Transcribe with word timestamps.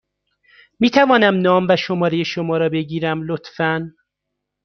می 0.79 0.89
توانم 0.89 1.41
نام 1.41 1.67
و 1.69 1.75
شماره 1.77 2.23
شما 2.23 2.57
را 2.57 2.69
بگیرم، 2.69 3.21
لطفا؟ 3.21 3.91